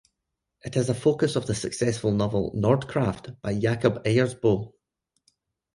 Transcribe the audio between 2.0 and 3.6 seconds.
novel "Nordkraft" by